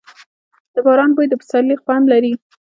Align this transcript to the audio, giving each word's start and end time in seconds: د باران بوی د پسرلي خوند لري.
د 0.73 0.75
باران 0.85 1.09
بوی 1.15 1.27
د 1.29 1.33
پسرلي 1.41 1.75
خوند 1.83 2.05
لري. 2.13 2.33